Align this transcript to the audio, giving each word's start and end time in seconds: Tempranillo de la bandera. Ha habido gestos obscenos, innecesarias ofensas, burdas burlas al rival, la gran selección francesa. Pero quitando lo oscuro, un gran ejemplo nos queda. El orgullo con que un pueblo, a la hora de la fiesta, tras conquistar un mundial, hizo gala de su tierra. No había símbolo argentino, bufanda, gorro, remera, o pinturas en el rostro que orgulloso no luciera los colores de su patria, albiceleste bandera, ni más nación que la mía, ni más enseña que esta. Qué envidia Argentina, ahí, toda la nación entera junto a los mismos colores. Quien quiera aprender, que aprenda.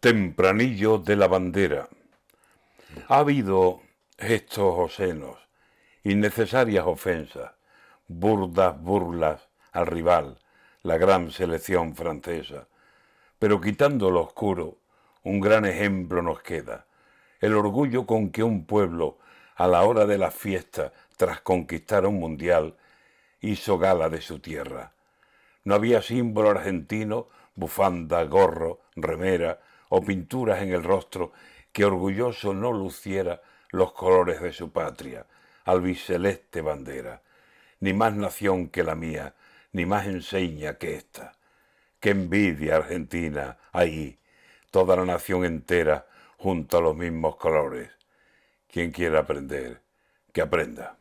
Tempranillo 0.00 0.96
de 0.96 1.14
la 1.14 1.28
bandera. 1.28 1.86
Ha 3.08 3.18
habido 3.18 3.82
gestos 4.18 4.74
obscenos, 4.78 5.36
innecesarias 6.04 6.86
ofensas, 6.86 7.52
burdas 8.08 8.80
burlas 8.80 9.46
al 9.72 9.86
rival, 9.86 10.38
la 10.84 10.96
gran 10.96 11.30
selección 11.30 11.94
francesa. 11.94 12.66
Pero 13.38 13.60
quitando 13.60 14.10
lo 14.10 14.22
oscuro, 14.22 14.78
un 15.22 15.38
gran 15.38 15.66
ejemplo 15.66 16.22
nos 16.22 16.40
queda. 16.40 16.86
El 17.38 17.52
orgullo 17.52 18.06
con 18.06 18.30
que 18.30 18.42
un 18.42 18.64
pueblo, 18.64 19.18
a 19.54 19.66
la 19.66 19.82
hora 19.82 20.06
de 20.06 20.16
la 20.16 20.30
fiesta, 20.30 20.94
tras 21.18 21.42
conquistar 21.42 22.06
un 22.06 22.18
mundial, 22.18 22.74
hizo 23.42 23.76
gala 23.76 24.08
de 24.08 24.22
su 24.22 24.38
tierra. 24.38 24.94
No 25.64 25.74
había 25.74 26.00
símbolo 26.00 26.48
argentino, 26.48 27.28
bufanda, 27.54 28.24
gorro, 28.24 28.80
remera, 28.96 29.60
o 29.90 30.00
pinturas 30.00 30.62
en 30.62 30.72
el 30.72 30.82
rostro 30.82 31.32
que 31.72 31.84
orgulloso 31.84 32.54
no 32.54 32.72
luciera 32.72 33.42
los 33.70 33.92
colores 33.92 34.40
de 34.40 34.52
su 34.52 34.72
patria, 34.72 35.26
albiceleste 35.64 36.62
bandera, 36.62 37.22
ni 37.80 37.92
más 37.92 38.14
nación 38.14 38.68
que 38.68 38.82
la 38.82 38.94
mía, 38.94 39.34
ni 39.72 39.86
más 39.86 40.06
enseña 40.06 40.78
que 40.78 40.94
esta. 40.94 41.32
Qué 42.00 42.10
envidia 42.10 42.76
Argentina, 42.76 43.58
ahí, 43.72 44.18
toda 44.70 44.96
la 44.96 45.04
nación 45.04 45.44
entera 45.44 46.06
junto 46.38 46.78
a 46.78 46.80
los 46.80 46.96
mismos 46.96 47.36
colores. 47.36 47.90
Quien 48.68 48.92
quiera 48.92 49.20
aprender, 49.20 49.82
que 50.32 50.40
aprenda. 50.40 50.99